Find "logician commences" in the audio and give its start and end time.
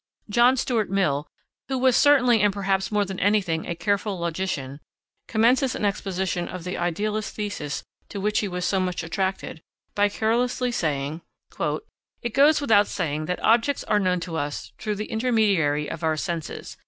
4.17-5.75